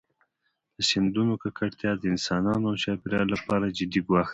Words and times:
د 0.75 0.77
سیندونو 0.89 1.33
ککړتیا 1.43 1.91
د 1.97 2.03
انسانانو 2.13 2.65
او 2.69 2.75
چاپېریال 2.83 3.27
لپاره 3.35 3.73
جدي 3.77 3.99
ګواښ 4.07 4.27
دی. 4.29 4.29